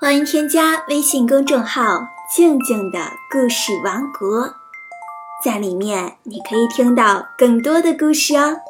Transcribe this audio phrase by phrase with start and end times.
[0.00, 4.54] 欢迎添加微信公众号“静静的故事王国”，
[5.44, 8.60] 在里面你可以听到更多的故事哦。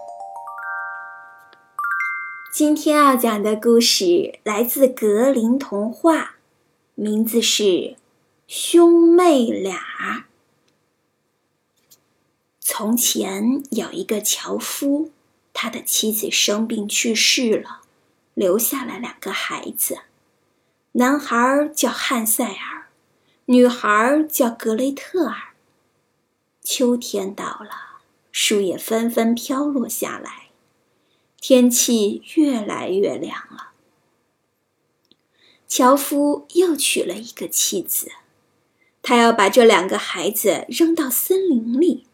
[2.51, 6.37] 今天要讲的故事来自格林童话，
[6.95, 7.63] 名字是
[8.47, 9.77] 《兄妹俩》。
[12.59, 15.11] 从前有一个樵夫，
[15.53, 17.83] 他的妻子生病去世了，
[18.33, 19.99] 留下了两个孩子。
[20.93, 22.89] 男孩叫汉塞尔，
[23.45, 25.55] 女孩叫格雷特尔。
[26.63, 28.01] 秋天到了，
[28.33, 30.49] 树叶纷纷飘落下来，
[31.41, 33.73] 天气越来越凉了。
[35.67, 38.11] 樵夫又娶了一个妻子，
[39.03, 42.07] 他要把这两个孩子扔到森林里。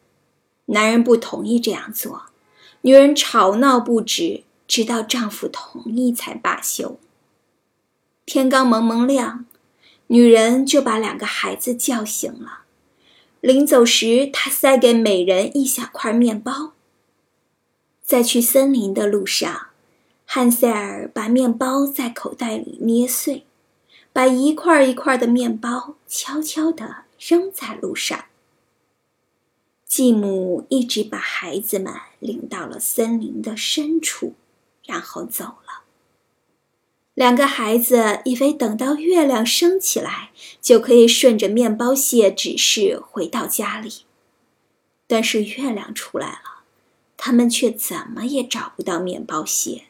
[0.66, 2.26] 男人不同意这样做，
[2.80, 6.98] 女人吵闹不止，直到丈夫同意才罢休。
[8.26, 9.44] 天刚蒙蒙亮，
[10.06, 12.60] 女人就把两个孩子叫醒了。
[13.40, 16.72] 临走时，她塞给每人一小块面包。
[18.02, 19.68] 在去森林的路上，
[20.24, 23.44] 汉塞尔把面包在口袋里捏碎，
[24.12, 28.24] 把一块一块的面包悄悄地扔在路上。
[29.84, 34.34] 继母一直把孩子们领到了森林的深处，
[34.84, 35.83] 然后走了。
[37.14, 44.02] 两个孩子以为等到月亮升起来，就可以顺着面包屑指示回到家里。
[45.06, 46.64] 但是月亮出来了，
[47.16, 49.84] 他们却怎么也找不到面包屑。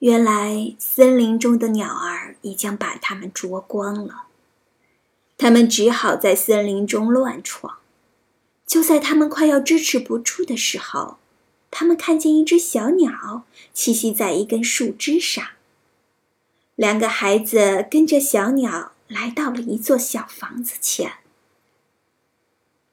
[0.00, 4.24] 原来森林中的鸟儿已经把它们啄光了，
[5.38, 7.78] 他们只好在森林中乱闯。
[8.66, 11.16] 就在他们快要支持不住的时候，
[11.70, 15.46] 他们看见一只小鸟栖息在一根树枝上。
[16.80, 21.12] 两个孩子跟着小鸟来到了一座小房子前。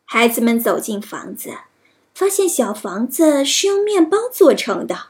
[0.04, 1.60] 孩子们走进房子，
[2.14, 5.08] 发现小房子是用面包做成的，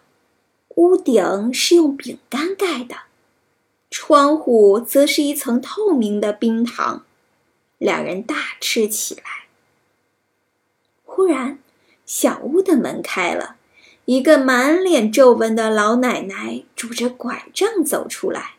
[0.76, 2.98] 屋顶是用饼干盖的，
[3.90, 7.04] 窗户则是一层透明的冰糖。
[7.80, 9.24] 两人大吃起来。
[11.04, 11.58] 忽然，
[12.06, 13.56] 小屋的门开了，
[14.06, 18.54] 一个满脸皱纹的老奶奶拄着拐杖走出来。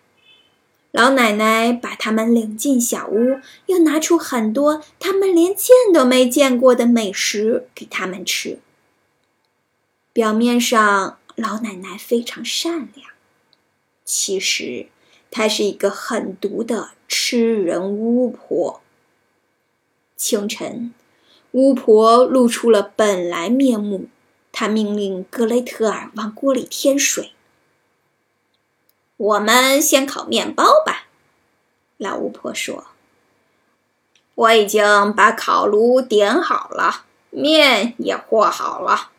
[0.90, 8.58] 老奶奶把他们领进小屋，又拿出很多他们连见都没见过的美食给他们吃。
[10.14, 13.10] 表面上，老奶奶非常善良，
[14.04, 14.86] 其实
[15.30, 18.80] 她是一个狠毒的吃人巫婆。
[20.16, 20.92] 清晨，
[21.52, 24.08] 巫婆露出了本来面目，
[24.50, 27.32] 她命令格雷特尔往锅里添水。
[29.18, 31.08] 我们先烤面包吧，
[31.96, 32.86] 老巫婆说。
[34.36, 39.10] 我已经把烤炉点好了，面也和好了。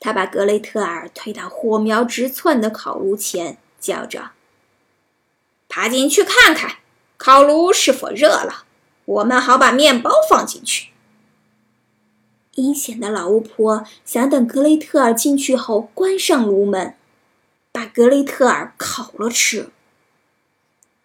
[0.00, 4.32] 他把格雷特尔推到火苗直窜的烤炉前，叫着
[5.68, 6.78] ：“爬进去看看，
[7.16, 8.64] 烤炉是否热了，
[9.04, 10.88] 我们好把面包放进去。”
[12.56, 16.96] 阴险的老巫婆想等格雷特尔进去后关上炉门。
[17.78, 19.70] 把格雷特尔烤了吃，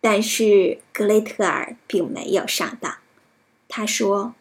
[0.01, 2.97] 但是格雷特尔并没有上当。
[3.69, 4.33] 他说：“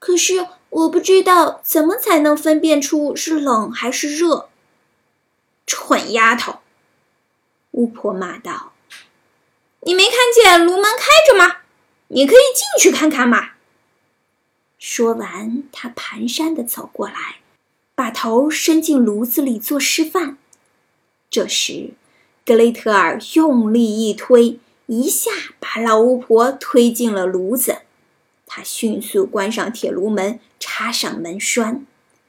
[0.00, 4.48] 可是我不知道怎么才能分辨出是冷还是热。”
[5.64, 6.58] 蠢丫头！
[7.70, 8.72] 巫婆骂道
[9.86, 11.58] ：“你没看见炉门开着吗？
[12.08, 13.50] 你可以进去看看嘛。”
[14.80, 17.36] 说完，她蹒跚的走过来，
[17.94, 20.38] 把头伸进炉子里做示范。
[21.34, 21.94] 这时，
[22.46, 27.78] 格雷特尔用力一推，一下把老巫婆推进了炉子。
[28.46, 31.84] 他迅速关上铁炉门，插上门栓。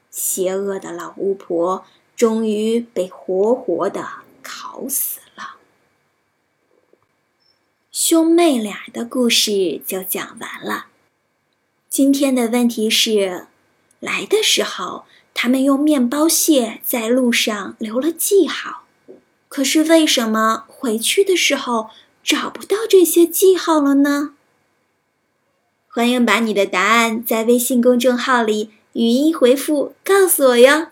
[0.09, 4.07] 邪恶的老巫婆终于被活活的
[4.41, 5.57] 烤死了。
[7.91, 10.87] 兄妹俩的故事就讲完了。
[11.87, 13.45] 今天的问题是：
[13.99, 18.84] 来的时候，他们用面包屑在路上留了记号。
[19.55, 21.89] 可是为什么回去的时候
[22.21, 24.31] 找不到这些记号了呢？
[25.87, 30.87] 欢迎把你的答案在微信公众号里语音回复告诉我哟。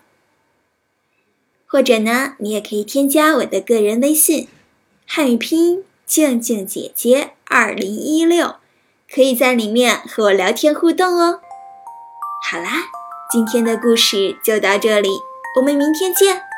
[1.66, 4.48] 或者呢，你也可以添加我的个人微信，
[5.06, 8.54] 汉语拼音静静姐姐二零一六，
[9.12, 11.40] 可以在里面和我聊天互动哦。
[12.50, 12.84] 好啦，
[13.30, 15.10] 今天的故事就到这里，
[15.58, 16.53] 我们明天见。